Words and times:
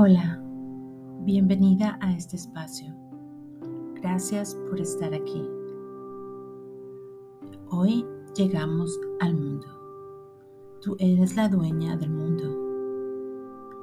Hola, 0.00 0.40
bienvenida 1.24 1.98
a 2.00 2.12
este 2.12 2.36
espacio. 2.36 2.94
Gracias 3.96 4.54
por 4.70 4.80
estar 4.80 5.12
aquí. 5.12 5.44
Hoy 7.70 8.06
llegamos 8.36 8.96
al 9.18 9.34
mundo. 9.34 9.66
Tú 10.80 10.94
eres 11.00 11.34
la 11.34 11.48
dueña 11.48 11.96
del 11.96 12.10
mundo. 12.10 12.44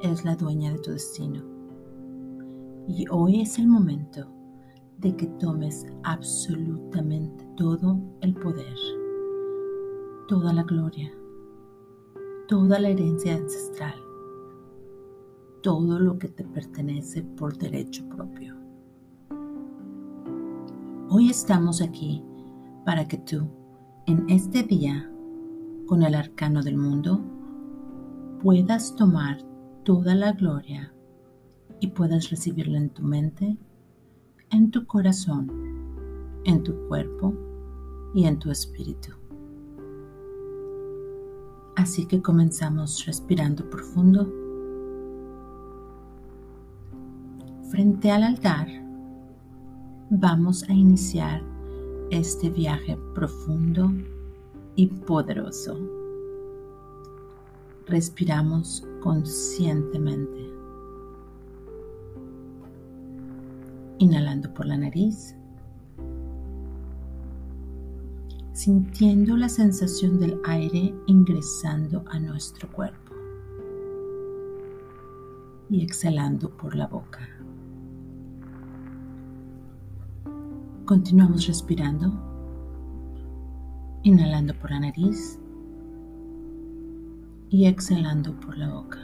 Eres 0.03 0.23
la 0.23 0.37
dueña 0.37 0.71
de 0.71 0.79
tu 0.79 0.91
destino. 0.91 1.43
Y 2.87 3.05
hoy 3.11 3.41
es 3.41 3.59
el 3.59 3.67
momento 3.67 4.25
de 4.99 5.17
que 5.17 5.27
tomes 5.37 5.85
absolutamente 6.03 7.45
todo 7.57 7.99
el 8.21 8.33
poder, 8.35 8.77
toda 10.29 10.53
la 10.53 10.63
gloria, 10.63 11.11
toda 12.47 12.79
la 12.79 12.87
herencia 12.87 13.35
ancestral 13.35 14.04
todo 15.65 15.97
lo 15.97 16.19
que 16.19 16.27
te 16.27 16.43
pertenece 16.43 17.23
por 17.23 17.57
derecho 17.57 18.07
propio. 18.07 18.55
Hoy 21.09 21.31
estamos 21.31 21.81
aquí 21.81 22.23
para 22.85 23.07
que 23.07 23.17
tú, 23.17 23.49
en 24.05 24.29
este 24.29 24.61
día, 24.61 25.11
con 25.87 26.03
el 26.03 26.13
arcano 26.13 26.61
del 26.61 26.77
mundo, 26.77 27.19
puedas 28.43 28.95
tomar 28.95 29.39
toda 29.83 30.13
la 30.13 30.33
gloria 30.33 30.93
y 31.79 31.87
puedas 31.87 32.29
recibirla 32.29 32.77
en 32.77 32.91
tu 32.91 33.01
mente, 33.01 33.57
en 34.51 34.69
tu 34.69 34.85
corazón, 34.85 35.49
en 36.43 36.61
tu 36.61 36.75
cuerpo 36.87 37.33
y 38.13 38.25
en 38.25 38.37
tu 38.37 38.51
espíritu. 38.51 39.13
Así 41.75 42.05
que 42.05 42.21
comenzamos 42.21 43.03
respirando 43.07 43.67
profundo 43.67 44.44
frente 47.75 48.09
al 48.09 48.23
altar, 48.23 48.69
vamos 50.09 50.63
a 50.69 50.71
iniciar 50.71 51.41
este 52.09 52.49
viaje 52.49 52.97
profundo 53.13 53.91
y 54.77 54.87
poderoso. 54.87 55.77
Respiramos 57.85 58.87
conscientemente. 59.01 60.49
Inhalando 63.97 64.53
por 64.53 64.67
la 64.67 64.77
nariz, 64.77 65.35
sintiendo 68.53 69.35
la 69.35 69.49
sensación 69.49 70.17
del 70.17 70.39
aire 70.45 70.95
ingresando 71.07 72.05
a 72.07 72.21
nuestro 72.21 72.71
cuerpo 72.71 73.13
y 75.69 75.83
exhalando 75.83 76.49
por 76.51 76.73
la 76.73 76.87
boca. 76.87 77.27
Continuamos 80.85 81.47
respirando, 81.47 82.13
inhalando 84.03 84.53
por 84.59 84.69
la 84.69 84.81
nariz 84.81 85.39
y 87.49 87.65
exhalando 87.65 88.39
por 88.39 88.55
la 88.55 88.71
boca. 88.71 88.99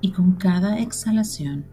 Y 0.00 0.12
con 0.12 0.34
cada 0.34 0.78
exhalación 0.78 1.64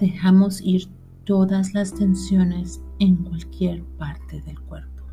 dejamos 0.00 0.62
ir 0.62 0.88
todas 1.24 1.74
las 1.74 1.92
tensiones 1.92 2.82
en 2.98 3.16
cualquier 3.16 3.84
parte 3.98 4.40
del 4.40 4.58
cuerpo. 4.62 5.04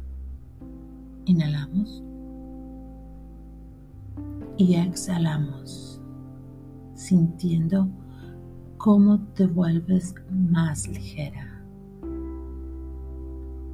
Inhalamos 1.26 2.02
y 4.56 4.76
exhalamos, 4.76 6.02
sintiendo 6.94 7.90
cómo 8.80 9.20
te 9.36 9.46
vuelves 9.46 10.16
más 10.32 10.88
ligera. 10.88 11.62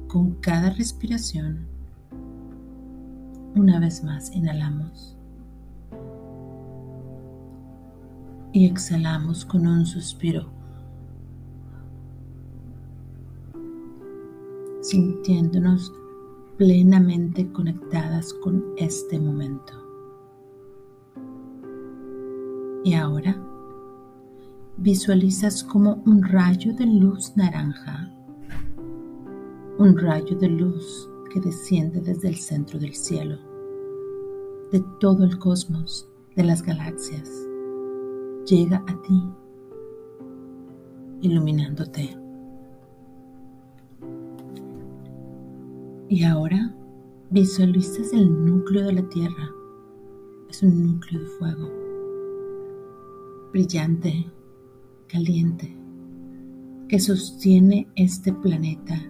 Con 0.08 0.34
cada 0.40 0.70
respiración, 0.70 1.64
una 3.54 3.78
vez 3.78 4.02
más 4.02 4.34
inhalamos 4.34 5.16
y 8.52 8.66
exhalamos 8.66 9.44
con 9.44 9.68
un 9.68 9.86
suspiro, 9.86 10.48
sintiéndonos 14.80 15.92
plenamente 16.58 17.52
conectadas 17.52 18.34
con 18.42 18.60
este 18.76 19.20
momento. 19.20 19.72
Y 22.82 22.94
ahora, 22.94 23.36
visualizas 24.78 25.64
como 25.64 26.02
un 26.04 26.22
rayo 26.22 26.74
de 26.74 26.86
luz 26.86 27.34
naranja, 27.36 28.12
un 29.78 29.96
rayo 29.96 30.36
de 30.36 30.48
luz 30.48 31.08
que 31.32 31.40
desciende 31.40 32.00
desde 32.00 32.28
el 32.28 32.36
centro 32.36 32.78
del 32.78 32.94
cielo, 32.94 33.38
de 34.70 34.84
todo 35.00 35.24
el 35.24 35.38
cosmos, 35.38 36.08
de 36.34 36.44
las 36.44 36.62
galaxias, 36.62 37.30
llega 38.44 38.84
a 38.86 39.02
ti, 39.02 39.22
iluminándote. 41.22 42.14
Y 46.08 46.22
ahora 46.22 46.74
visualizas 47.30 48.12
el 48.12 48.44
núcleo 48.44 48.84
de 48.86 48.92
la 48.92 49.08
Tierra. 49.08 49.50
Es 50.48 50.62
un 50.62 50.86
núcleo 50.86 51.22
de 51.22 51.26
fuego, 51.26 51.70
brillante, 53.52 54.30
caliente 55.06 55.76
que 56.88 57.00
sostiene 57.00 57.88
este 57.96 58.32
planeta 58.32 59.00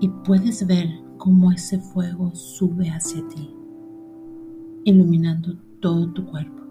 y 0.00 0.08
puedes 0.08 0.66
ver 0.66 0.88
cómo 1.16 1.50
ese 1.50 1.78
fuego 1.78 2.34
sube 2.34 2.90
hacia 2.90 3.26
ti, 3.28 3.54
iluminando 4.84 5.56
todo 5.80 6.12
tu 6.12 6.26
cuerpo, 6.26 6.62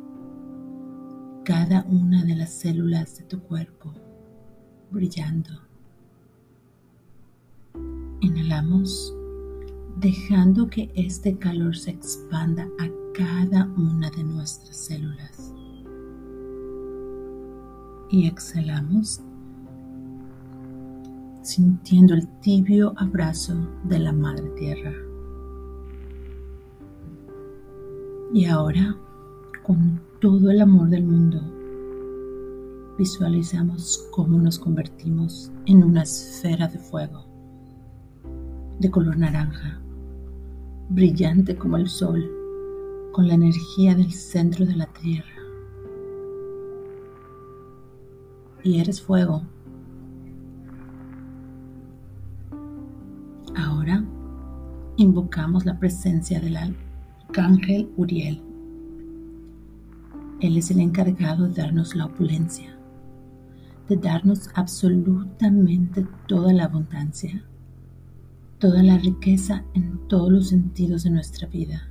cada 1.43 1.83
una 1.85 2.23
de 2.23 2.35
las 2.35 2.53
células 2.53 3.17
de 3.17 3.23
tu 3.23 3.39
cuerpo 3.41 3.93
brillando. 4.91 5.49
Inhalamos 8.21 9.15
dejando 9.99 10.67
que 10.69 10.91
este 10.95 11.37
calor 11.37 11.75
se 11.75 11.91
expanda 11.91 12.67
a 12.79 12.89
cada 13.13 13.65
una 13.77 14.09
de 14.11 14.23
nuestras 14.23 14.77
células 14.77 15.52
y 18.13 18.27
exhalamos 18.27 19.21
sintiendo 21.41 22.13
el 22.13 22.27
tibio 22.41 22.93
abrazo 22.95 23.55
de 23.85 23.97
la 23.97 24.13
Madre 24.13 24.47
Tierra. 24.51 24.93
Y 28.31 28.45
ahora, 28.45 28.95
con 29.63 29.99
todo 30.21 30.51
el 30.51 30.61
amor 30.61 30.89
del 30.89 31.05
mundo, 31.05 31.41
visualizamos 32.99 34.07
cómo 34.11 34.37
nos 34.37 34.59
convertimos 34.59 35.51
en 35.65 35.83
una 35.83 36.03
esfera 36.03 36.67
de 36.67 36.77
fuego, 36.77 37.25
de 38.79 38.91
color 38.91 39.17
naranja, 39.17 39.81
brillante 40.89 41.55
como 41.55 41.77
el 41.77 41.89
sol, 41.89 42.23
con 43.11 43.27
la 43.27 43.33
energía 43.33 43.95
del 43.95 44.13
centro 44.13 44.67
de 44.67 44.75
la 44.75 44.85
Tierra 44.85 45.42
y 48.63 48.79
eres 48.79 49.01
fuego. 49.01 49.43
Ahora 53.55 54.03
invocamos 54.97 55.65
la 55.65 55.77
presencia 55.77 56.39
del 56.39 56.57
arcángel 56.57 57.91
Uriel. 57.97 58.41
Él 60.39 60.57
es 60.57 60.71
el 60.71 60.79
encargado 60.79 61.47
de 61.47 61.61
darnos 61.61 61.95
la 61.95 62.05
opulencia, 62.05 62.75
de 63.87 63.97
darnos 63.97 64.49
absolutamente 64.55 66.05
toda 66.27 66.53
la 66.53 66.65
abundancia, 66.65 67.43
toda 68.59 68.81
la 68.83 68.97
riqueza 68.97 69.63
en 69.73 69.99
todos 70.07 70.31
los 70.31 70.49
sentidos 70.49 71.03
de 71.03 71.11
nuestra 71.11 71.47
vida, 71.47 71.87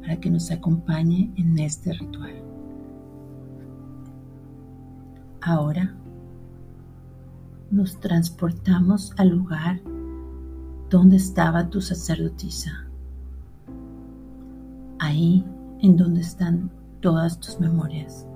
para 0.00 0.18
que 0.18 0.30
nos 0.30 0.50
acompañe 0.50 1.32
en 1.36 1.58
este 1.58 1.92
ritual. 1.92 2.53
Ahora 5.46 5.94
nos 7.70 8.00
transportamos 8.00 9.12
al 9.18 9.28
lugar 9.28 9.78
donde 10.88 11.16
estaba 11.16 11.68
tu 11.68 11.82
sacerdotisa, 11.82 12.88
ahí 14.98 15.44
en 15.80 15.98
donde 15.98 16.22
están 16.22 16.70
todas 17.00 17.38
tus 17.40 17.60
memorias. 17.60 18.26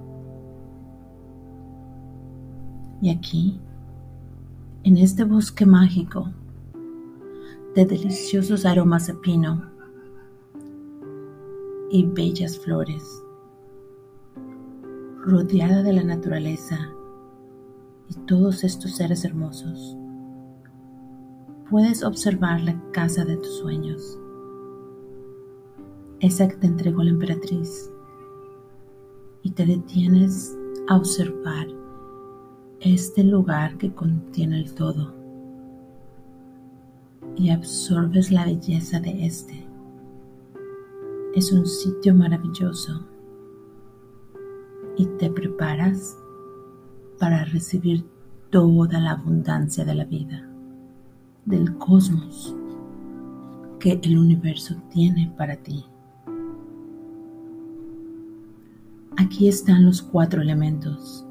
Y 3.01 3.09
aquí, 3.09 3.59
en 4.83 4.99
este 4.99 5.25
bosque 5.25 5.65
mágico 5.65 6.29
de 7.75 7.87
deliciosos 7.87 8.67
aromas 8.67 9.07
de 9.07 9.15
pino 9.15 9.63
y 11.91 12.05
bellas 12.05 12.59
flores 12.59 13.03
rodeada 15.25 15.83
de 15.83 15.95
la 15.95 16.05
naturaleza 16.05 16.77
y 18.09 18.15
todos 18.27 18.65
estos 18.65 18.97
seres 18.97 19.25
hermosos, 19.25 19.97
puedes 21.71 22.03
observar 22.03 22.61
la 22.63 22.81
casa 22.93 23.25
de 23.25 23.37
tus 23.37 23.59
sueños, 23.59 24.19
esa 26.21 26.49
que 26.49 26.57
te 26.57 26.67
entregó 26.67 27.03
la 27.03 27.11
emperatriz, 27.11 27.91
y 29.43 29.51
te 29.51 29.67
detienes 29.67 30.57
a 30.89 30.97
observar 30.97 31.67
este 32.81 33.25
lugar 33.25 33.77
que 33.79 33.93
contiene 33.95 34.59
el 34.59 34.75
todo. 34.75 35.15
Y 37.37 37.51
absorbes 37.51 38.31
la 38.31 38.45
belleza 38.45 39.01
de 39.01 39.27
este. 39.27 39.67
Es 41.35 41.53
un 41.53 41.67
sitio 41.67 42.15
maravilloso. 42.15 43.07
Y 44.97 45.07
te 45.19 45.31
preparas 45.31 46.17
para 47.19 47.45
recibir 47.45 48.05
toda 48.51 49.01
la 49.01 49.13
abundancia 49.13 49.85
de 49.85 49.95
la 49.95 50.05
vida, 50.05 50.49
del 51.45 51.77
cosmos 51.77 52.55
que 53.81 54.01
el 54.03 54.19
universo 54.19 54.77
tiene 54.91 55.33
para 55.37 55.57
ti. 55.57 55.85
Aquí 59.17 59.49
están 59.49 59.85
los 59.85 60.01
cuatro 60.01 60.41
elementos, 60.41 61.27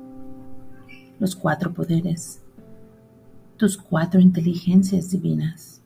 los 1.19 1.35
cuatro 1.35 1.73
poderes, 1.73 2.41
tus 3.55 3.77
cuatro 3.77 4.19
inteligencias 4.19 5.09
divinas, 5.09 5.81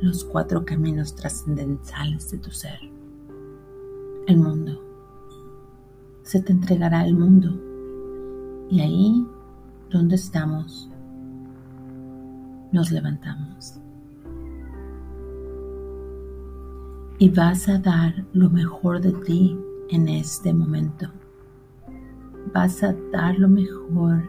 los 0.00 0.24
cuatro 0.24 0.64
caminos 0.64 1.14
trascendentales 1.14 2.30
de 2.30 2.38
tu 2.38 2.50
ser, 2.50 2.80
el 4.26 4.36
mundo. 4.36 4.84
Se 6.24 6.42
te 6.42 6.52
entregará 6.52 7.06
el 7.06 7.14
mundo 7.14 7.69
y 8.70 8.80
ahí 8.80 9.26
donde 9.90 10.14
estamos 10.14 10.90
nos 12.72 12.90
levantamos. 12.90 13.74
Y 17.18 17.28
vas 17.28 17.68
a 17.68 17.78
dar 17.78 18.24
lo 18.32 18.48
mejor 18.48 19.00
de 19.00 19.12
ti 19.12 19.58
en 19.90 20.08
este 20.08 20.54
momento. 20.54 21.08
Vas 22.54 22.82
a 22.82 22.94
dar 23.12 23.38
lo 23.38 23.48
mejor 23.48 24.22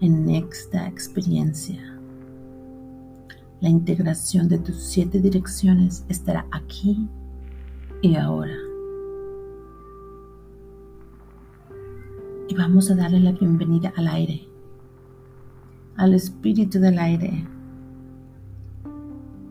en 0.00 0.28
esta 0.28 0.86
experiencia. 0.86 1.80
La 3.60 3.68
integración 3.68 4.48
de 4.48 4.58
tus 4.58 4.76
siete 4.76 5.20
direcciones 5.20 6.04
estará 6.08 6.46
aquí 6.50 7.08
y 8.02 8.16
ahora. 8.16 8.67
Vamos 12.58 12.90
a 12.90 12.96
darle 12.96 13.20
la 13.20 13.30
bienvenida 13.30 13.92
al 13.96 14.08
aire, 14.08 14.48
al 15.94 16.12
espíritu 16.12 16.80
del 16.80 16.98
aire. 16.98 17.46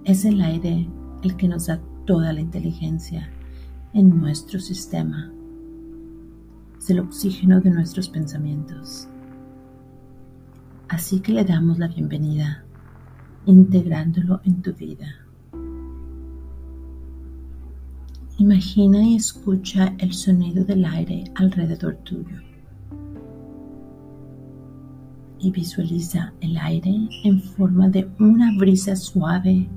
Es 0.03 0.25
el 0.25 0.41
aire 0.41 0.89
el 1.23 1.37
que 1.37 1.47
nos 1.47 1.67
da 1.67 1.79
toda 2.05 2.33
la 2.33 2.41
inteligencia 2.41 3.31
en 3.93 4.09
nuestro 4.09 4.59
sistema. 4.59 5.31
Es 6.77 6.89
el 6.89 6.99
oxígeno 6.99 7.61
de 7.61 7.71
nuestros 7.71 8.09
pensamientos. 8.09 9.07
Así 10.89 11.21
que 11.21 11.31
le 11.31 11.45
damos 11.45 11.79
la 11.79 11.87
bienvenida, 11.87 12.65
integrándolo 13.45 14.41
en 14.43 14.61
tu 14.61 14.73
vida. 14.73 15.07
Imagina 18.37 19.01
y 19.01 19.15
escucha 19.15 19.95
el 19.97 20.11
sonido 20.11 20.65
del 20.65 20.83
aire 20.83 21.31
alrededor 21.35 21.95
tuyo. 22.03 22.47
Y 25.39 25.51
visualiza 25.51 26.33
el 26.41 26.57
aire 26.57 27.09
en 27.23 27.41
forma 27.41 27.89
de 27.89 28.09
una 28.19 28.57
brisa 28.57 28.95
suave 28.95 29.69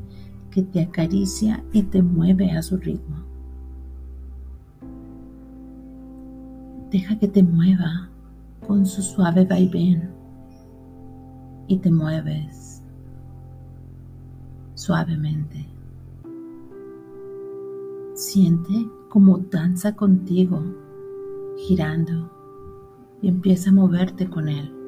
que 0.50 0.62
te 0.62 0.82
acaricia 0.82 1.62
y 1.72 1.82
te 1.82 2.02
mueve 2.02 2.50
a 2.52 2.62
su 2.62 2.76
ritmo. 2.76 3.16
Deja 6.90 7.18
que 7.18 7.28
te 7.28 7.42
mueva 7.42 8.10
con 8.66 8.84
su 8.84 9.02
suave 9.02 9.44
vaivén 9.44 10.10
y 11.68 11.78
te 11.78 11.90
mueves 11.90 12.82
suavemente. 14.74 15.66
Siente 18.14 18.88
como 19.08 19.38
danza 19.38 19.94
contigo, 19.94 20.62
girando 21.58 22.30
y 23.22 23.28
empieza 23.28 23.70
a 23.70 23.74
moverte 23.74 24.28
con 24.28 24.48
él. 24.48 24.79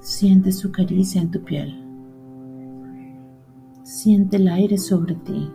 Siente 0.00 0.50
su 0.50 0.72
caricia 0.72 1.20
en 1.20 1.30
tu 1.30 1.44
piel. 1.44 1.74
Siente 3.82 4.38
el 4.38 4.48
aire 4.48 4.78
sobre 4.78 5.14
ti. 5.14 5.52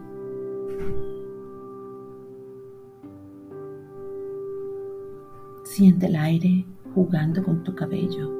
Siente 5.63 6.05
el 6.05 6.15
aire 6.15 6.63
jugando 6.93 7.43
con 7.43 7.63
tu 7.63 7.73
cabello. 7.73 8.31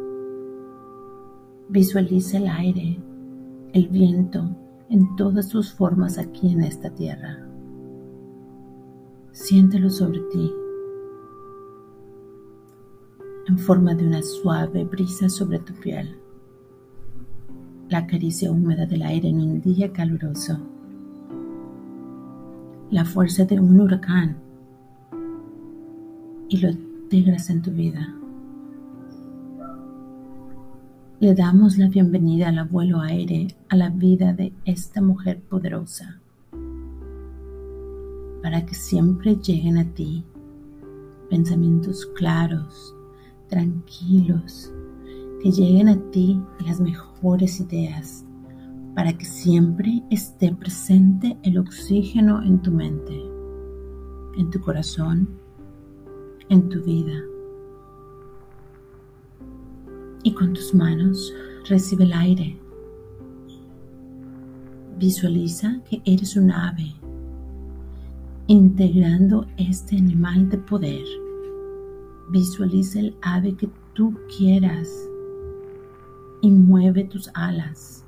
Visualiza 1.70 2.38
el 2.38 2.50
aire, 2.50 3.00
el 3.74 3.88
viento 3.88 4.56
en 4.90 5.16
todas 5.16 5.50
sus 5.50 5.74
formas 5.74 6.20
aquí 6.20 6.54
en 6.54 6.62
esta 6.62 6.92
tierra. 6.92 7.50
Siéntelo 9.32 9.90
sobre 9.90 10.20
ti 10.32 10.54
en 13.48 13.60
forma 13.60 13.94
de 13.94 14.08
una 14.08 14.22
suave 14.22 14.84
brisa 14.86 15.30
sobre 15.30 15.60
tu 15.60 15.74
piel. 15.74 16.18
La 17.90 18.08
caricia 18.08 18.52
húmeda 18.52 18.86
del 18.86 19.04
aire 19.04 19.30
en 19.30 19.40
un 19.40 19.62
día 19.62 19.92
caluroso. 19.94 20.58
La 22.90 23.06
fuerza 23.06 23.46
de 23.46 23.60
un 23.60 23.80
huracán 23.80 24.38
y 26.50 26.58
lo 26.58 26.70
integras 26.70 27.50
en 27.50 27.62
tu 27.62 27.72
vida. 27.72 28.16
Le 31.20 31.34
damos 31.34 31.78
la 31.78 31.88
bienvenida 31.88 32.50
al 32.50 32.60
abuelo 32.60 33.00
aire 33.02 33.48
a 33.70 33.76
la 33.76 33.90
vida 33.90 34.34
de 34.34 34.54
esta 34.66 35.02
mujer 35.02 35.40
poderosa 35.40 36.20
para 38.42 38.66
que 38.66 38.76
siempre 38.76 39.38
lleguen 39.38 39.78
a 39.78 39.86
ti 39.86 40.24
pensamientos 41.30 42.06
claros, 42.16 42.95
tranquilos, 43.48 44.72
que 45.42 45.52
lleguen 45.52 45.90
a 45.90 46.12
ti 46.12 46.40
las 46.66 46.80
mejores 46.80 47.60
ideas 47.60 48.26
para 48.96 49.14
que 49.18 49.26
siempre 49.26 50.04
esté 50.10 50.54
presente 50.56 51.38
el 51.44 51.58
oxígeno 51.58 52.42
en 52.44 52.62
tu 52.62 52.72
mente, 52.72 53.22
en 54.38 54.50
tu 54.50 54.60
corazón 54.62 55.28
en 56.50 56.70
tu 56.70 56.82
vida. 56.84 57.24
Y 60.24 60.34
con 60.34 60.54
tus 60.54 60.74
manos 60.74 61.34
recibe 61.70 62.06
el 62.06 62.14
aire. 62.14 62.58
Visualiza 64.98 65.82
que 65.90 66.02
eres 66.06 66.36
un 66.36 66.52
ave, 66.52 66.94
integrando 68.48 69.46
este 69.58 69.98
animal 69.98 70.50
de 70.50 70.58
poder. 70.58 71.06
Visualiza 72.30 73.00
el 73.00 73.18
ave 73.22 73.56
que 73.56 73.70
tú 73.94 74.18
quieras 74.38 74.90
y 76.42 76.52
mueve 76.52 77.04
tus 77.06 77.30
alas. 77.34 78.04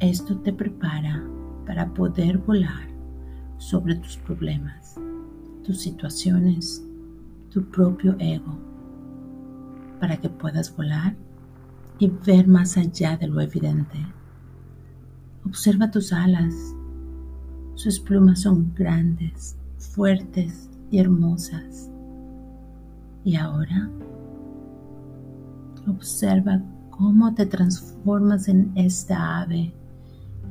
Esto 0.00 0.36
te 0.38 0.52
prepara 0.52 1.24
para 1.66 1.92
poder 1.94 2.38
volar 2.38 2.88
sobre 3.58 3.94
tus 3.94 4.16
problemas 4.18 4.98
tus 5.64 5.80
situaciones, 5.80 6.84
tu 7.50 7.64
propio 7.64 8.14
ego, 8.18 8.58
para 9.98 10.18
que 10.18 10.28
puedas 10.28 10.74
volar 10.76 11.16
y 11.98 12.08
ver 12.08 12.46
más 12.46 12.76
allá 12.76 13.16
de 13.16 13.26
lo 13.26 13.40
evidente. 13.40 13.98
Observa 15.44 15.90
tus 15.90 16.12
alas. 16.12 16.54
Sus 17.74 17.98
plumas 17.98 18.42
son 18.42 18.72
grandes, 18.74 19.56
fuertes 19.78 20.70
hermosas. 20.98 21.90
Y 23.24 23.36
ahora 23.36 23.90
observa 25.88 26.62
cómo 26.90 27.34
te 27.34 27.46
transformas 27.46 28.48
en 28.48 28.72
esta 28.74 29.40
ave, 29.40 29.74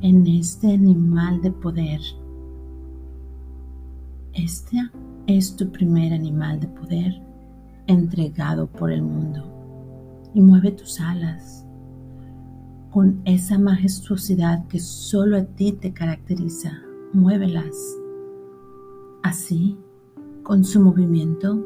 en 0.00 0.26
este 0.26 0.72
animal 0.72 1.40
de 1.40 1.50
poder 1.50 2.00
este 4.34 4.90
es 5.28 5.54
tu 5.54 5.70
primer 5.70 6.12
animal 6.12 6.58
de 6.58 6.66
poder 6.66 7.22
entregado 7.86 8.66
por 8.66 8.90
el 8.90 9.00
mundo 9.00 9.44
y 10.34 10.40
mueve 10.40 10.72
tus 10.72 11.00
alas 11.00 11.64
con 12.90 13.22
esa 13.24 13.60
majestuosidad 13.60 14.66
que 14.66 14.80
solo 14.80 15.36
a 15.36 15.44
ti 15.44 15.70
te 15.70 15.92
caracteriza. 15.92 16.72
Muévelas. 17.12 17.76
Así 19.22 19.78
Con 20.44 20.62
su 20.62 20.78
movimiento 20.78 21.64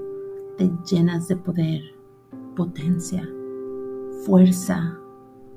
te 0.56 0.70
llenas 0.88 1.26
de 1.26 1.34
poder, 1.34 1.82
potencia, 2.54 3.28
fuerza 4.24 4.96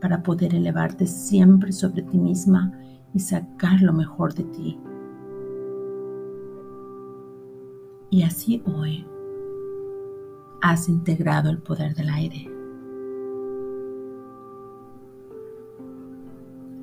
para 0.01 0.23
poder 0.23 0.55
elevarte 0.55 1.05
siempre 1.05 1.71
sobre 1.71 2.01
ti 2.01 2.17
misma 2.17 2.73
y 3.13 3.19
sacar 3.19 3.79
lo 3.83 3.93
mejor 3.93 4.33
de 4.33 4.43
ti. 4.45 4.79
Y 8.09 8.23
así 8.23 8.63
hoy 8.65 9.05
has 10.63 10.89
integrado 10.89 11.51
el 11.51 11.59
poder 11.59 11.93
del 11.93 12.09
aire. 12.09 12.49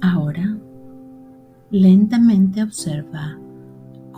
Ahora, 0.03 0.57
lentamente 1.73 2.63
observa 2.63 3.37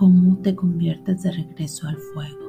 cómo 0.00 0.34
te 0.38 0.56
conviertes 0.56 1.24
de 1.24 1.30
regreso 1.30 1.86
al 1.86 1.98
fuego. 1.98 2.40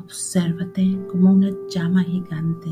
Obsérvate 0.00 0.98
como 1.10 1.30
una 1.30 1.50
llama 1.68 2.02
gigante, 2.04 2.70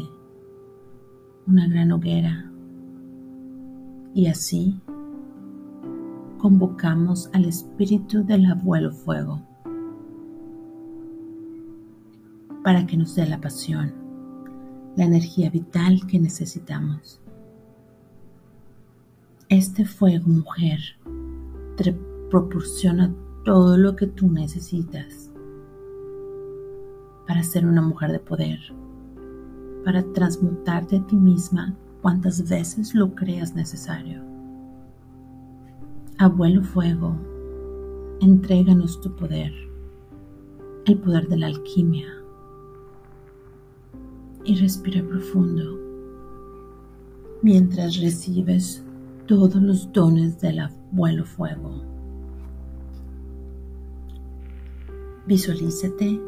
una 1.46 1.68
gran 1.68 1.92
hoguera. 1.92 2.50
Y 4.14 4.28
así 4.28 4.80
convocamos 6.38 7.28
al 7.34 7.44
espíritu 7.44 8.24
del 8.24 8.46
abuelo 8.46 8.92
fuego 8.92 9.42
para 12.64 12.86
que 12.86 12.96
nos 12.96 13.14
dé 13.14 13.26
la 13.26 13.42
pasión, 13.42 13.92
la 14.96 15.04
energía 15.04 15.50
vital 15.50 16.06
que 16.06 16.18
necesitamos. 16.18 17.20
Este 19.50 19.84
fuego, 19.84 20.28
mujer, 20.28 20.80
te 21.82 21.98
proporciona 22.28 23.14
todo 23.42 23.78
lo 23.78 23.96
que 23.96 24.06
tú 24.06 24.30
necesitas 24.30 25.30
para 27.26 27.42
ser 27.42 27.64
una 27.64 27.80
mujer 27.80 28.12
de 28.12 28.18
poder, 28.18 28.58
para 29.82 30.02
transmutarte 30.12 30.96
a 30.98 31.06
ti 31.06 31.16
misma 31.16 31.74
cuantas 32.02 32.46
veces 32.48 32.94
lo 32.94 33.14
creas 33.14 33.54
necesario. 33.54 34.22
Abuelo 36.18 36.62
Fuego, 36.62 37.16
entréganos 38.20 39.00
tu 39.00 39.16
poder, 39.16 39.52
el 40.84 40.98
poder 40.98 41.28
de 41.28 41.38
la 41.38 41.46
alquimia, 41.46 42.08
y 44.44 44.54
respira 44.56 45.02
profundo 45.02 45.78
mientras 47.42 47.98
recibes 47.98 48.84
todos 49.30 49.62
los 49.62 49.92
dones 49.92 50.40
del 50.40 50.58
abuelo 50.58 51.24
fuego. 51.24 51.84
Visualízate 55.24 56.20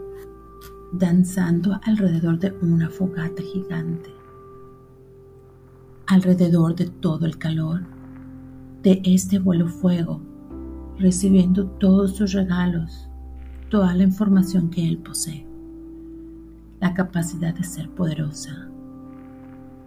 danzando 0.92 1.80
alrededor 1.82 2.38
de 2.38 2.52
una 2.62 2.88
fogata 2.88 3.42
gigante, 3.42 4.08
alrededor 6.06 6.76
de 6.76 6.86
todo 6.86 7.26
el 7.26 7.38
calor 7.38 7.80
de 8.84 9.02
este 9.04 9.38
abuelo 9.38 9.66
fuego, 9.66 10.20
recibiendo 10.96 11.66
todos 11.66 12.14
sus 12.14 12.32
regalos, 12.32 13.08
toda 13.68 13.96
la 13.96 14.04
información 14.04 14.70
que 14.70 14.88
él 14.88 14.98
posee, 14.98 15.44
la 16.80 16.94
capacidad 16.94 17.52
de 17.52 17.64
ser 17.64 17.90
poderosa, 17.90 18.68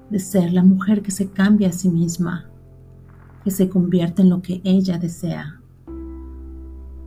de 0.10 0.20
ser 0.20 0.52
la 0.52 0.64
mujer 0.64 1.02
que 1.02 1.12
se 1.12 1.30
cambia 1.30 1.70
a 1.70 1.72
sí 1.72 1.88
misma, 1.88 2.50
que 3.46 3.52
se 3.52 3.70
convierte 3.70 4.24
en 4.24 4.30
lo 4.32 4.42
que 4.42 4.60
ella 4.64 4.98
desea. 4.98 5.62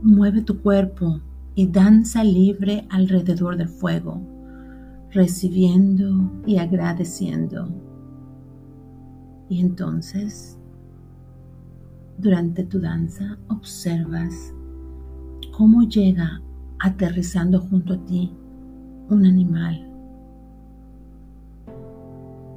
Mueve 0.01 0.41
tu 0.41 0.61
cuerpo 0.61 1.19
y 1.53 1.67
danza 1.67 2.23
libre 2.23 2.87
alrededor 2.89 3.57
del 3.57 3.67
fuego, 3.67 4.21
recibiendo 5.11 6.31
y 6.45 6.57
agradeciendo. 6.57 7.67
Y 9.49 9.59
entonces, 9.59 10.57
durante 12.17 12.63
tu 12.63 12.79
danza, 12.79 13.37
observas 13.49 14.53
cómo 15.51 15.83
llega 15.89 16.41
aterrizando 16.79 17.59
junto 17.59 17.95
a 17.95 18.05
ti 18.05 18.31
un 19.09 19.25
animal. 19.25 19.91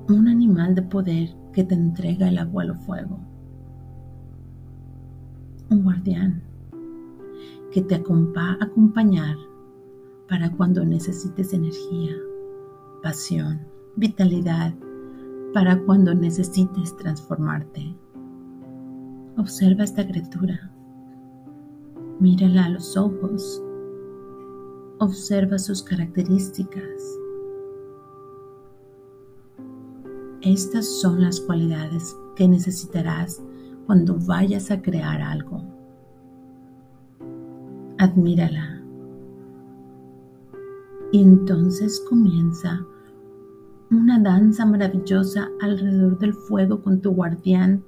Un 0.09 0.29
animal 0.29 0.77
de 0.77 0.83
poder 0.83 1.35
que 1.53 1.65
te 1.65 1.75
entrega 1.75 2.29
el 2.29 2.39
abuelo 2.39 2.77
fuego 2.77 3.32
un 5.73 5.85
guardián 5.85 6.43
que 7.73 7.83
te 7.83 7.99
va 7.99 8.57
a 8.61 8.64
acompañar 8.64 9.37
para 10.29 10.50
cuando 10.52 10.85
necesites 10.85 11.52
energía, 11.52 12.14
pasión, 13.02 13.61
vitalidad, 13.97 14.75
para 15.55 15.79
cuando 15.83 16.14
necesites 16.14 16.97
transformarte. 16.97 17.95
Observa 19.38 19.85
esta 19.85 20.07
criatura. 20.07 20.71
Mírala 22.21 22.67
a 22.67 22.69
los 22.71 22.97
ojos. 22.97 23.62
Observa 24.99 25.59
sus 25.59 25.83
características. 25.83 27.19
Estas 30.43 30.87
son 31.00 31.23
las 31.23 31.41
cualidades 31.41 32.17
que 32.37 32.47
necesitarás 32.47 33.43
cuando 33.87 34.17
vayas 34.19 34.71
a 34.71 34.81
crear 34.81 35.21
algo. 35.21 35.62
Admírala. 37.99 38.81
Y 41.12 41.23
entonces 41.23 42.03
comienza 42.09 42.85
una 43.91 44.19
danza 44.19 44.65
maravillosa 44.65 45.49
alrededor 45.61 46.19
del 46.19 46.33
fuego 46.33 46.83
con 46.83 47.01
tu 47.01 47.12
guardián. 47.12 47.85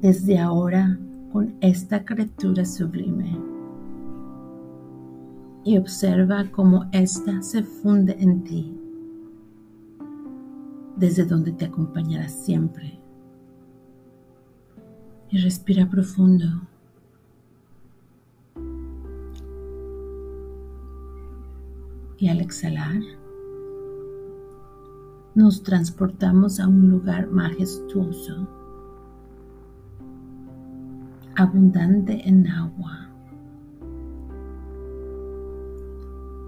Desde 0.00 0.38
ahora 0.38 0.98
con 1.32 1.54
esta 1.60 2.04
criatura 2.04 2.64
sublime. 2.64 3.38
Y 5.64 5.78
observa 5.78 6.50
cómo 6.50 6.86
ésta 6.90 7.40
se 7.40 7.62
funde 7.62 8.16
en 8.18 8.42
ti, 8.42 8.76
desde 10.96 11.24
donde 11.24 11.52
te 11.52 11.66
acompañará 11.66 12.28
siempre 12.28 13.01
y 15.32 15.38
respira 15.38 15.88
profundo. 15.88 16.46
Y 22.18 22.28
al 22.28 22.40
exhalar, 22.40 23.00
nos 25.34 25.62
transportamos 25.62 26.60
a 26.60 26.68
un 26.68 26.90
lugar 26.90 27.28
majestuoso, 27.30 28.46
abundante 31.34 32.28
en 32.28 32.46
agua. 32.46 33.08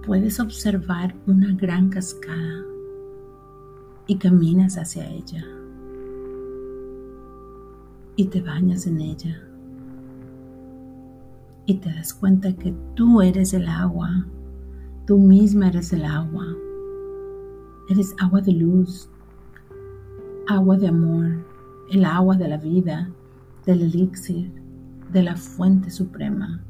Puedes 0.07 0.39
observar 0.39 1.17
una 1.27 1.55
gran 1.55 1.89
cascada 1.89 2.63
y 4.07 4.19
caminas 4.19 4.77
hacia 4.77 5.09
ella 5.09 5.43
y 8.17 8.27
te 8.27 8.41
bañas 8.41 8.87
en 8.87 9.01
ella. 9.01 9.41
Y 11.67 11.75
te 11.75 11.93
das 11.93 12.13
cuenta 12.13 12.53
que 12.53 12.75
tú 12.95 13.23
eres 13.23 13.55
el 13.55 13.69
agua, 13.69 14.27
tú 15.07 15.19
misma 15.19 15.69
eres 15.69 15.93
el 15.93 16.05
agua. 16.05 16.47
Eres 17.89 18.15
agua 18.19 18.41
de 18.41 18.53
luz, 18.53 19.09
agua 20.49 20.77
de 20.77 20.89
amor, 20.89 21.45
el 21.91 22.05
agua 22.05 22.37
de 22.37 22.49
la 22.49 22.57
vida, 22.57 23.11
del 23.67 23.83
elixir, 23.83 24.51
de 25.13 25.23
la 25.23 25.37
fuente 25.37 25.91
suprema, 25.91 26.63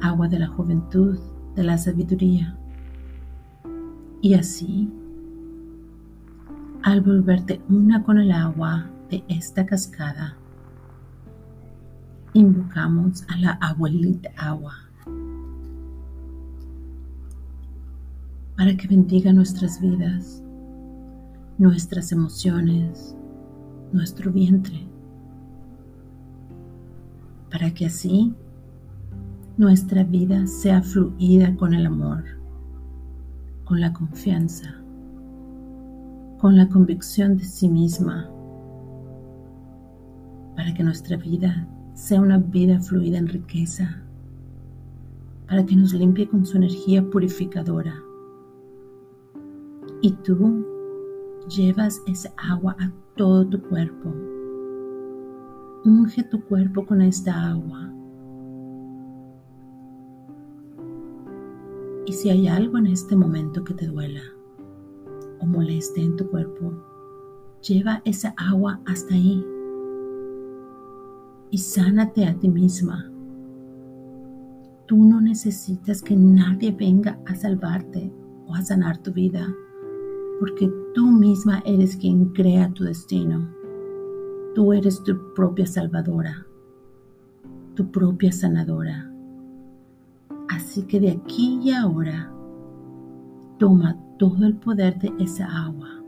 agua 0.00 0.28
de 0.28 0.38
la 0.38 0.48
juventud, 0.48 1.18
de 1.54 1.64
la 1.64 1.78
sabiduría. 1.78 2.58
Y 4.20 4.34
así, 4.34 4.90
al 6.82 7.00
volverte 7.00 7.60
una 7.68 8.02
con 8.02 8.18
el 8.18 8.32
agua, 8.32 8.90
de 9.10 9.24
esta 9.28 9.64
cascada, 9.66 10.36
invocamos 12.32 13.24
a 13.28 13.36
la 13.38 13.52
abuelita 13.60 14.30
agua 14.36 14.74
para 18.56 18.76
que 18.76 18.88
bendiga 18.88 19.32
nuestras 19.32 19.80
vidas, 19.80 20.42
nuestras 21.58 22.10
emociones, 22.10 23.14
nuestro 23.92 24.32
vientre, 24.32 24.86
para 27.50 27.72
que 27.72 27.86
así 27.86 28.34
nuestra 29.56 30.04
vida 30.04 30.46
sea 30.46 30.82
fluida 30.82 31.54
con 31.56 31.74
el 31.74 31.86
amor, 31.86 32.24
con 33.64 33.80
la 33.80 33.92
confianza, 33.92 34.74
con 36.38 36.56
la 36.56 36.68
convicción 36.68 37.36
de 37.36 37.44
sí 37.44 37.68
misma 37.68 38.30
para 40.66 40.78
que 40.78 40.82
nuestra 40.82 41.16
vida 41.16 41.64
sea 41.94 42.20
una 42.20 42.38
vida 42.38 42.80
fluida 42.80 43.18
en 43.18 43.28
riqueza, 43.28 44.02
para 45.46 45.64
que 45.64 45.76
nos 45.76 45.94
limpie 45.94 46.28
con 46.28 46.44
su 46.44 46.56
energía 46.56 47.08
purificadora. 47.08 47.94
Y 50.02 50.10
tú 50.24 50.66
llevas 51.48 52.02
esa 52.08 52.32
agua 52.36 52.74
a 52.80 52.90
todo 53.14 53.46
tu 53.46 53.62
cuerpo. 53.62 54.12
Unge 55.84 56.24
tu 56.24 56.40
cuerpo 56.46 56.84
con 56.84 57.00
esta 57.00 57.50
agua. 57.50 57.88
Y 62.06 62.12
si 62.12 62.28
hay 62.28 62.48
algo 62.48 62.76
en 62.78 62.88
este 62.88 63.14
momento 63.14 63.62
que 63.62 63.74
te 63.74 63.86
duela 63.86 64.22
o 65.38 65.46
moleste 65.46 66.02
en 66.02 66.16
tu 66.16 66.28
cuerpo, 66.28 66.72
lleva 67.62 68.02
esa 68.04 68.34
agua 68.36 68.80
hasta 68.84 69.14
ahí 69.14 69.46
y 71.50 71.58
sánate 71.58 72.26
a 72.26 72.34
ti 72.38 72.48
misma. 72.48 73.10
Tú 74.86 75.04
no 75.04 75.20
necesitas 75.20 76.02
que 76.02 76.16
nadie 76.16 76.72
venga 76.72 77.18
a 77.26 77.34
salvarte 77.34 78.12
o 78.46 78.54
a 78.54 78.62
sanar 78.62 78.98
tu 78.98 79.12
vida, 79.12 79.52
porque 80.38 80.70
tú 80.94 81.06
misma 81.06 81.62
eres 81.64 81.96
quien 81.96 82.26
crea 82.26 82.72
tu 82.72 82.84
destino. 82.84 83.48
Tú 84.54 84.72
eres 84.72 85.02
tu 85.02 85.34
propia 85.34 85.66
salvadora, 85.66 86.46
tu 87.74 87.90
propia 87.90 88.32
sanadora. 88.32 89.10
Así 90.48 90.82
que 90.84 91.00
de 91.00 91.10
aquí 91.10 91.60
y 91.62 91.72
ahora, 91.72 92.32
toma 93.58 93.98
todo 94.18 94.46
el 94.46 94.56
poder 94.56 94.98
de 94.98 95.12
esa 95.18 95.46
agua 95.46 96.02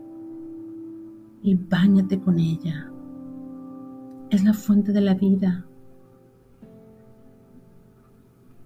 y 1.41 1.55
báñate 1.55 2.19
con 2.19 2.39
ella. 2.39 2.91
Es 4.29 4.43
la 4.43 4.53
fuente 4.53 4.91
de 4.91 5.01
la 5.01 5.15
vida. 5.15 5.65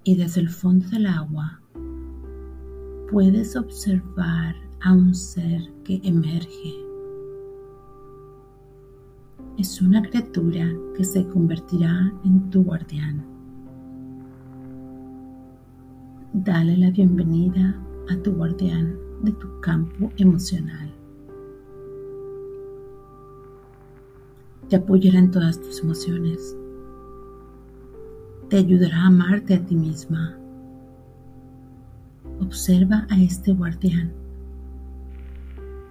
Y 0.03 0.17
desde 0.17 0.41
el 0.41 0.49
fondo 0.49 0.89
del 0.89 1.07
agua 1.07 1.61
puedes 3.09 3.55
observar 3.55 4.55
a 4.81 4.91
un 4.91 5.15
ser 5.15 5.61
que 5.85 6.01
emerge. 6.03 6.73
Es 9.57 9.81
una 9.81 10.01
criatura 10.01 10.69
que 10.97 11.05
se 11.05 11.25
convertirá 11.29 12.11
en 12.25 12.49
tu 12.49 12.65
guardián. 12.65 13.23
Dale 16.33 16.75
la 16.75 16.91
bienvenida 16.91 17.81
a 18.09 18.17
tu 18.17 18.33
guardián 18.33 18.97
de 19.21 19.31
tu 19.31 19.47
campo 19.61 20.11
emocional. 20.17 20.92
Te 24.69 24.75
apoyará 24.77 25.19
en 25.19 25.31
todas 25.31 25.59
tus 25.59 25.81
emociones. 25.81 26.55
Te 28.49 28.57
ayudará 28.57 29.03
a 29.03 29.07
amarte 29.07 29.53
a 29.55 29.65
ti 29.65 29.75
misma. 29.75 30.37
Observa 32.39 33.07
a 33.09 33.21
este 33.21 33.53
guardián 33.53 34.11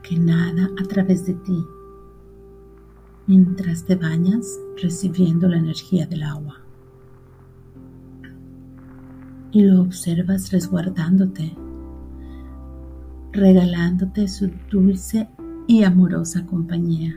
que 0.03 0.19
nada 0.19 0.69
a 0.81 0.83
través 0.85 1.27
de 1.27 1.35
ti 1.35 1.65
mientras 3.27 3.85
te 3.85 3.97
bañas 3.97 4.59
recibiendo 4.83 5.49
la 5.49 5.59
energía 5.59 6.07
del 6.07 6.23
agua. 6.23 6.61
Y 9.53 9.63
lo 9.63 9.83
observas 9.83 10.51
resguardándote, 10.51 11.55
regalándote 13.33 14.27
su 14.29 14.51
dulce 14.71 15.29
y 15.67 15.85
amorosa 15.85 16.47
compañía. 16.47 17.15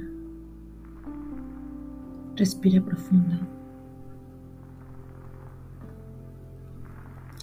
Respira 2.36 2.84
profundo. 2.84 3.36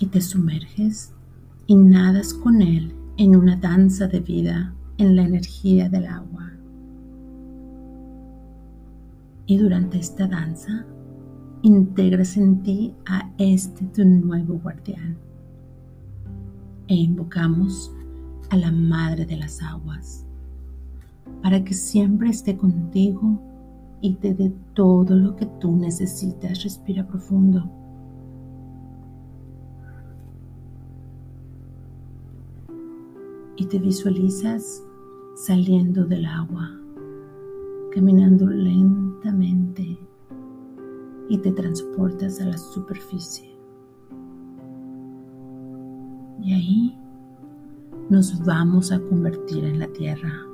Y 0.01 0.07
te 0.07 0.21
sumerges 0.21 1.15
y 1.67 1.77
nadas 1.77 2.35
con 2.35 2.61
él 2.61 2.95
en 3.17 3.37
una 3.37 3.57
danza 3.57 4.07
de 4.07 4.21
vida 4.21 4.75
en 4.99 5.17
la 5.17 5.23
energía 5.23 5.89
del 5.89 6.07
agua. 6.07 6.51
Y 9.47 9.57
durante 9.57 9.99
esta 9.99 10.27
danza 10.27 10.85
integras 11.63 12.37
en 12.37 12.63
ti 12.63 12.95
a 13.07 13.31
este 13.39 13.85
tu 13.87 14.05
nuevo 14.05 14.59
guardián. 14.59 15.17
E 16.89 16.95
invocamos 16.95 17.93
a 18.51 18.57
la 18.57 18.71
Madre 18.71 19.25
de 19.25 19.37
las 19.37 19.63
Aguas 19.63 20.27
para 21.43 21.63
que 21.65 21.75
siempre 21.75 22.31
esté 22.31 22.57
contigo 22.57 23.41
y 24.03 24.15
te 24.15 24.35
dé 24.35 24.53
todo 24.75 25.17
lo 25.17 25.37
que 25.37 25.47
tú 25.61 25.77
necesitas. 25.77 26.63
Respira 26.65 27.07
profundo. 27.07 27.71
Y 33.57 33.67
te 33.67 33.79
visualizas 33.79 34.83
saliendo 35.37 36.05
del 36.05 36.27
agua, 36.27 36.69
caminando 37.95 38.49
lentamente 38.49 39.99
y 41.29 41.39
te 41.39 41.53
transportas 41.53 42.41
a 42.41 42.47
la 42.47 42.59
superficie. 42.59 43.57
Y 46.43 46.53
ahí 46.53 46.99
nos 48.11 48.45
vamos 48.45 48.91
a 48.91 48.99
convertir 48.99 49.65
en 49.65 49.79
la 49.79 49.87
tierra. 49.87 50.52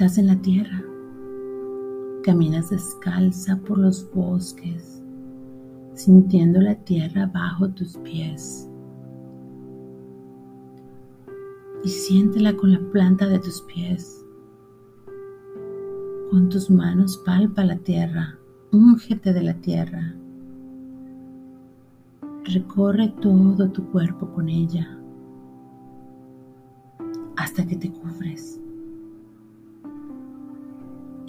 Estás 0.00 0.16
en 0.16 0.28
la 0.28 0.36
tierra, 0.36 0.82
caminas 2.22 2.70
descalza 2.70 3.58
por 3.58 3.76
los 3.76 4.10
bosques, 4.14 5.02
sintiendo 5.92 6.58
la 6.58 6.74
tierra 6.74 7.26
bajo 7.26 7.68
tus 7.68 7.98
pies. 7.98 8.66
Y 11.84 11.88
siéntela 11.90 12.56
con 12.56 12.72
la 12.72 12.80
planta 12.90 13.28
de 13.28 13.40
tus 13.40 13.60
pies. 13.60 14.24
Con 16.30 16.48
tus 16.48 16.70
manos 16.70 17.22
palpa 17.26 17.62
la 17.62 17.76
tierra, 17.76 18.38
úngete 18.72 19.34
de 19.34 19.42
la 19.42 19.54
tierra. 19.60 20.14
Recorre 22.44 23.08
todo 23.20 23.68
tu 23.68 23.84
cuerpo 23.90 24.32
con 24.32 24.48
ella 24.48 24.98
hasta 27.36 27.66
que 27.66 27.76
te 27.76 27.92
cubres 27.92 28.60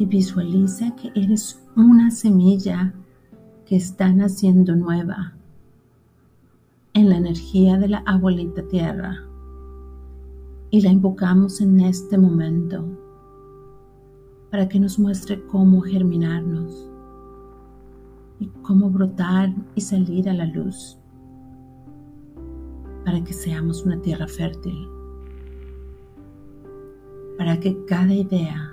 y 0.01 0.05
visualiza 0.07 0.95
que 0.95 1.11
eres 1.13 1.61
una 1.75 2.09
semilla 2.09 2.91
que 3.67 3.75
está 3.75 4.11
naciendo 4.11 4.75
nueva 4.75 5.35
en 6.95 7.07
la 7.07 7.17
energía 7.17 7.77
de 7.77 7.87
la 7.87 7.99
abuelita 8.07 8.67
tierra. 8.67 9.23
Y 10.71 10.81
la 10.81 10.89
invocamos 10.89 11.61
en 11.61 11.81
este 11.81 12.17
momento 12.17 12.83
para 14.49 14.67
que 14.67 14.79
nos 14.79 14.97
muestre 14.97 15.45
cómo 15.45 15.81
germinarnos 15.81 16.89
y 18.39 18.47
cómo 18.63 18.89
brotar 18.89 19.53
y 19.75 19.81
salir 19.81 20.27
a 20.29 20.33
la 20.33 20.47
luz 20.47 20.97
para 23.05 23.23
que 23.23 23.33
seamos 23.33 23.85
una 23.85 24.01
tierra 24.01 24.27
fértil, 24.27 24.89
para 27.37 27.59
que 27.59 27.85
cada 27.85 28.15
idea 28.15 28.70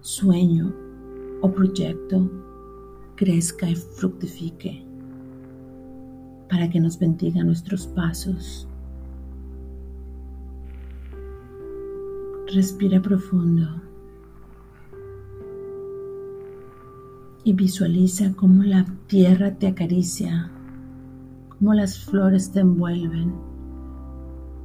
sueño 0.00 0.72
o 1.42 1.50
proyecto 1.50 2.30
crezca 3.16 3.68
y 3.68 3.74
fructifique 3.74 4.82
para 6.48 6.68
que 6.68 6.80
nos 6.80 6.98
bendiga 6.98 7.44
nuestros 7.44 7.86
pasos. 7.86 8.66
Respira 12.52 13.00
profundo 13.00 13.68
y 17.44 17.52
visualiza 17.52 18.32
cómo 18.34 18.64
la 18.64 18.84
tierra 19.06 19.54
te 19.54 19.68
acaricia, 19.68 20.50
cómo 21.50 21.74
las 21.74 21.98
flores 21.98 22.50
te 22.50 22.60
envuelven, 22.60 23.32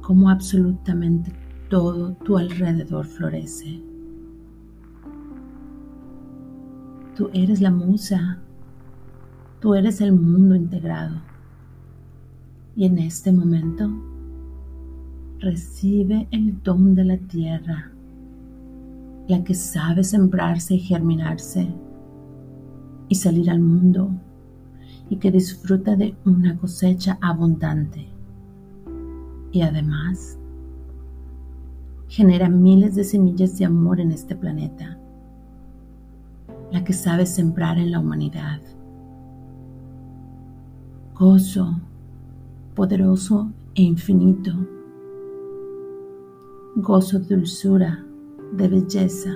cómo 0.02 0.30
absolutamente 0.30 1.32
todo 1.68 2.14
tu 2.24 2.36
alrededor 2.36 3.06
florece. 3.06 3.95
Tú 7.16 7.30
eres 7.32 7.62
la 7.62 7.70
musa. 7.70 8.38
Tú 9.60 9.74
eres 9.74 10.02
el 10.02 10.12
mundo 10.12 10.54
integrado. 10.54 11.16
Y 12.76 12.84
en 12.84 12.98
este 12.98 13.32
momento 13.32 13.90
recibe 15.38 16.28
el 16.30 16.62
don 16.62 16.94
de 16.94 17.06
la 17.06 17.16
tierra, 17.16 17.90
la 19.28 19.42
que 19.44 19.54
sabe 19.54 20.04
sembrarse 20.04 20.74
y 20.74 20.78
germinarse 20.78 21.66
y 23.08 23.14
salir 23.14 23.48
al 23.48 23.60
mundo 23.60 24.10
y 25.08 25.16
que 25.16 25.30
disfruta 25.30 25.96
de 25.96 26.14
una 26.26 26.58
cosecha 26.58 27.16
abundante. 27.22 28.06
Y 29.52 29.62
además 29.62 30.36
genera 32.08 32.50
miles 32.50 32.94
de 32.94 33.04
semillas 33.04 33.56
de 33.56 33.64
amor 33.64 34.00
en 34.00 34.12
este 34.12 34.36
planeta 34.36 34.95
que 36.84 36.92
sabe 36.92 37.26
sembrar 37.26 37.78
en 37.78 37.90
la 37.90 38.00
humanidad 38.00 38.60
gozo 41.18 41.80
poderoso 42.74 43.50
e 43.74 43.82
infinito, 43.82 44.52
gozo, 46.76 47.18
dulzura, 47.20 48.04
de 48.52 48.68
belleza. 48.68 49.34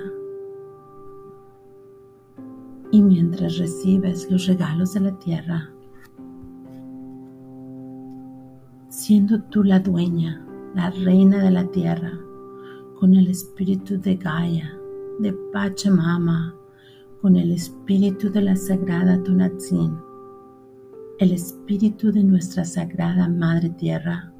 Y 2.91 3.01
mientras 3.01 3.57
recibes 3.57 4.29
los 4.29 4.45
regalos 4.45 4.93
de 4.93 4.99
la 4.99 5.17
tierra, 5.17 5.71
siendo 8.89 9.41
tú 9.45 9.63
la 9.63 9.79
dueña, 9.79 10.45
la 10.75 10.91
reina 10.91 11.43
de 11.43 11.49
la 11.49 11.65
tierra, 11.65 12.11
con 12.99 13.15
el 13.15 13.27
espíritu 13.27 13.99
de 13.99 14.17
Gaia, 14.17 14.71
de 15.17 15.33
Pachamama, 15.51 16.53
con 17.21 17.35
el 17.35 17.51
espíritu 17.51 18.31
de 18.31 18.41
la 18.41 18.55
sagrada 18.55 19.21
Tonatzin, 19.21 19.95
el 21.19 21.31
espíritu 21.31 22.11
de 22.11 22.23
nuestra 22.23 22.65
sagrada 22.65 23.29
Madre 23.29 23.69
Tierra, 23.69 24.33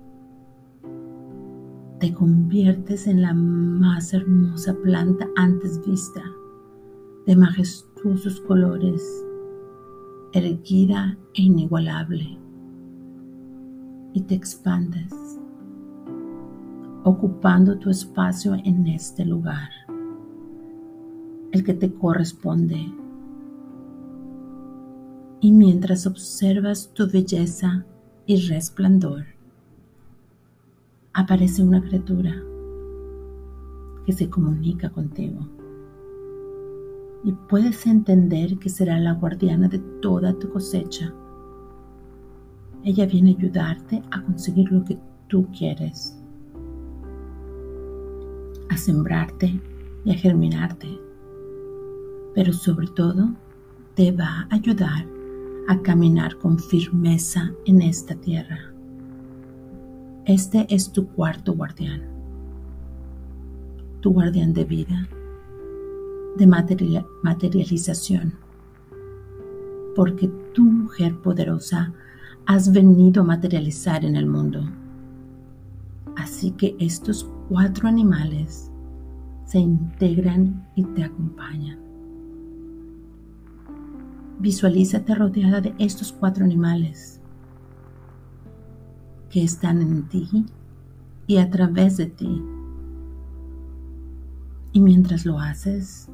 te 2.00 2.12
conviertes 2.12 3.06
en 3.06 3.22
la 3.22 3.36
más 3.36 4.16
hermosa 4.16 4.76
planta 4.82 5.28
antes 5.36 5.80
vista, 5.86 6.24
de 7.28 7.36
majestuosos 7.36 8.42
colores, 8.42 9.04
erguida 10.34 11.16
e 11.36 11.44
inigualable, 11.44 12.40
y 14.14 14.22
te 14.22 14.34
expandes, 14.34 15.14
ocupando 17.04 17.78
tu 17.78 17.92
espacio 17.92 18.56
en 18.56 18.88
este 18.88 19.24
lugar, 19.24 19.70
el 21.52 21.64
que 21.64 21.74
te 21.74 21.94
corresponde. 21.94 22.92
Y 25.42 25.52
mientras 25.52 26.06
observas 26.06 26.92
tu 26.94 27.10
belleza 27.10 27.86
y 28.26 28.48
resplandor, 28.48 29.26
aparece 31.14 31.64
una 31.64 31.82
criatura 31.82 32.36
que 34.06 34.14
se 34.14 34.30
comunica 34.30 34.90
contigo. 34.90 35.48
Y 37.24 37.34
puedes 37.50 37.86
entender 37.86 38.58
que 38.58 38.70
será 38.70 39.00
la 39.00 39.14
guardiana 39.14 39.68
de 39.68 39.80
toda 40.02 40.34
tu 40.34 40.50
cosecha. 40.50 41.14
Ella 42.84 43.06
viene 43.06 43.32
a 43.32 43.38
ayudarte 43.38 44.02
a 44.10 44.24
conseguir 44.24 44.72
lo 44.72 44.84
que 44.84 44.98
tú 45.28 45.48
quieres, 45.58 46.18
a 48.70 48.78
sembrarte 48.78 49.60
y 50.04 50.12
a 50.12 50.16
germinarte, 50.16 51.00
pero 52.34 52.54
sobre 52.54 52.88
todo 52.88 53.30
te 53.96 54.12
va 54.12 54.48
a 54.50 54.56
ayudar 54.56 55.06
a 55.68 55.82
caminar 55.82 56.38
con 56.38 56.58
firmeza 56.58 57.52
en 57.66 57.82
esta 57.82 58.16
tierra. 58.16 58.60
Este 60.26 60.66
es 60.74 60.92
tu 60.92 61.08
cuarto 61.08 61.54
guardián, 61.54 62.02
tu 64.02 64.12
guardián 64.12 64.54
de 64.54 64.66
vida, 64.66 65.08
de 66.38 66.48
materialización, 67.24 68.34
porque 69.96 70.28
tu 70.54 70.64
mujer 70.64 71.16
poderosa 71.22 71.94
has 72.46 72.72
venido 72.72 73.22
a 73.22 73.26
materializar 73.26 74.06
en 74.06 74.16
el 74.16 74.26
mundo. 74.26 74.64
Así 76.16 76.52
que 76.52 76.76
estos 76.80 77.30
cuatro 77.50 77.88
animales 77.88 78.72
se 79.46 79.60
integran 79.60 80.66
y 80.76 80.84
te 80.84 81.04
acompañan. 81.04 81.91
Visualízate 84.42 85.14
rodeada 85.14 85.62
de 85.62 85.76
estos 85.78 86.12
cuatro 86.12 86.44
animales 86.44 87.22
que 89.30 89.44
están 89.44 89.84
en 89.84 90.10
ti 90.10 90.48
y 91.28 91.38
a 91.38 91.48
través 91.52 91.98
de 91.98 92.08
ti. 92.08 92.42
Y 94.72 94.80
mientras 94.80 95.28
lo 95.28 95.40
haces, 95.40 96.10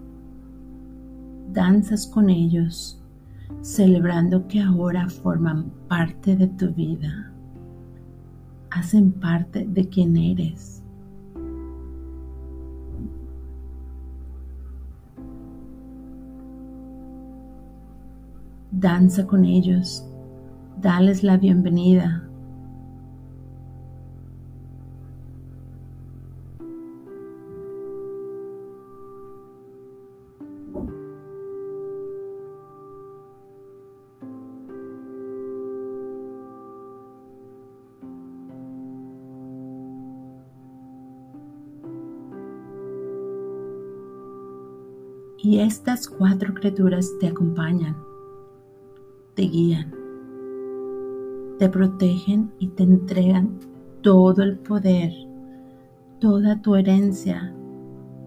danzas 1.54 2.06
con 2.06 2.30
ellos, 2.30 3.02
celebrando 3.62 4.46
que 4.50 4.60
ahora 4.60 5.08
forman 5.08 5.72
parte 5.88 6.36
de 6.36 6.48
tu 6.48 6.74
vida, 6.74 7.32
hacen 8.72 9.14
parte 9.14 9.66
de 9.66 9.88
quien 9.88 10.18
eres. 10.18 10.77
Danza 18.80 19.26
con 19.26 19.44
ellos, 19.44 20.06
dales 20.80 21.24
la 21.24 21.38
bienvenida. 21.38 22.24
Y 45.40 45.62
estas 45.62 46.08
cuatro 46.08 46.54
criaturas 46.54 47.10
te 47.20 47.28
acompañan, 47.28 47.96
te 49.38 49.44
guían, 49.44 49.94
te 51.60 51.70
protegen 51.70 52.52
y 52.58 52.70
te 52.70 52.82
entregan 52.82 53.60
todo 54.02 54.42
el 54.42 54.58
poder, 54.58 55.14
toda 56.20 56.60
tu 56.60 56.76
herencia, 56.76 57.54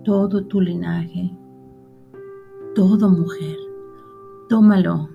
todo 0.05 0.47
tu 0.47 0.61
linaje, 0.61 1.37
todo 2.77 3.11
mujer. 3.11 3.57
Tómalo 4.49 5.09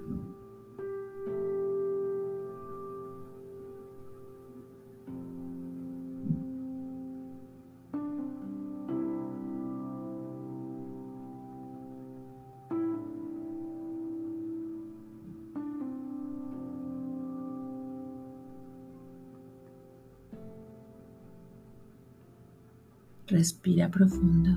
Respira 23.27 23.89
profundo. 23.89 24.51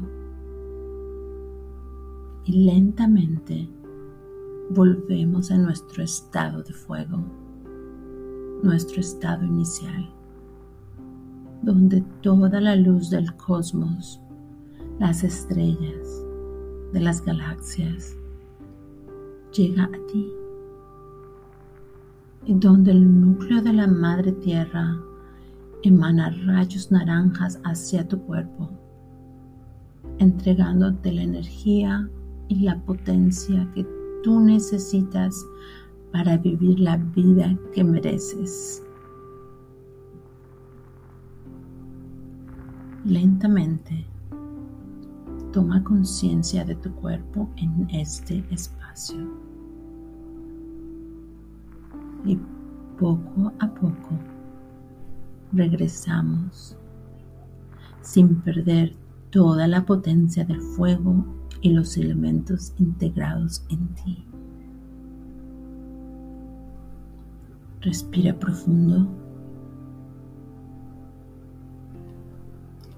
Y 2.44 2.66
lentamente 2.66 3.66
volvemos 4.68 5.50
a 5.50 5.56
nuestro 5.56 6.02
estado 6.02 6.62
de 6.62 6.74
fuego, 6.74 7.18
nuestro 8.62 9.00
estado 9.00 9.46
inicial, 9.46 10.10
donde 11.62 12.04
toda 12.20 12.60
la 12.60 12.76
luz 12.76 13.08
del 13.08 13.34
cosmos, 13.36 14.20
las 14.98 15.24
estrellas 15.24 16.22
de 16.92 17.00
las 17.00 17.24
galaxias, 17.24 18.18
llega 19.50 19.84
a 19.84 20.06
ti. 20.08 20.30
Y 22.44 22.52
donde 22.52 22.90
el 22.90 23.20
núcleo 23.20 23.62
de 23.62 23.72
la 23.72 23.86
Madre 23.86 24.32
Tierra 24.32 24.98
emana 25.82 26.30
rayos 26.46 26.90
naranjas 26.90 27.60
hacia 27.64 28.06
tu 28.06 28.20
cuerpo, 28.22 28.68
entregándote 30.18 31.12
la 31.12 31.22
energía 31.22 32.08
y 32.48 32.60
la 32.60 32.80
potencia 32.80 33.70
que 33.74 33.86
tú 34.22 34.40
necesitas 34.40 35.34
para 36.12 36.36
vivir 36.38 36.80
la 36.80 36.96
vida 36.96 37.56
que 37.72 37.84
mereces. 37.84 38.82
Lentamente, 43.04 44.04
toma 45.52 45.82
conciencia 45.84 46.64
de 46.64 46.74
tu 46.76 46.92
cuerpo 46.96 47.48
en 47.56 47.88
este 47.90 48.44
espacio. 48.50 49.18
Y 52.24 52.36
poco 52.98 53.52
a 53.60 53.68
poco 53.74 54.37
regresamos 55.52 56.76
sin 58.02 58.40
perder 58.40 58.94
toda 59.30 59.66
la 59.68 59.84
potencia 59.84 60.44
del 60.44 60.60
fuego 60.60 61.24
y 61.60 61.72
los 61.72 61.96
elementos 61.96 62.72
integrados 62.78 63.64
en 63.68 63.88
ti. 63.94 64.24
Respira 67.80 68.38
profundo 68.38 69.08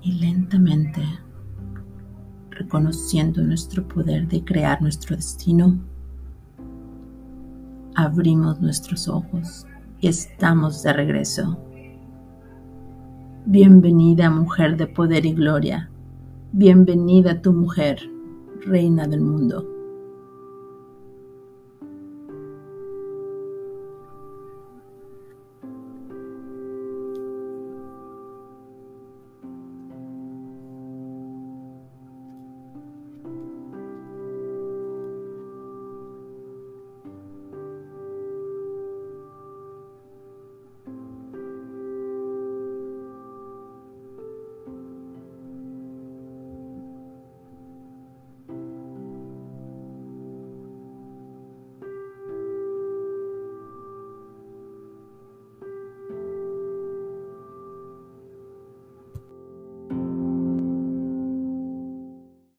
y 0.03 0.13
lentamente, 0.13 1.03
reconociendo 2.51 3.43
nuestro 3.43 3.87
poder 3.87 4.29
de 4.29 4.43
crear 4.45 4.81
nuestro 4.81 5.17
destino, 5.17 5.79
abrimos 7.95 8.61
nuestros 8.61 9.09
ojos 9.09 9.67
y 10.01 10.09
estamos 10.09 10.83
de 10.83 10.93
regreso. 10.93 11.70
Bienvenida 13.47 14.29
mujer 14.29 14.77
de 14.77 14.87
poder 14.87 15.25
y 15.25 15.33
gloria. 15.33 15.91
Bienvenida 16.53 17.41
tu 17.41 17.55
mujer, 17.55 17.99
reina 18.67 19.07
del 19.09 19.23
mundo. 19.23 19.80